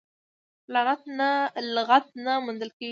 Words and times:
لغت 1.75 2.05
نه 2.25 2.33
موندل 2.45 2.69
کېږي. 2.71 2.79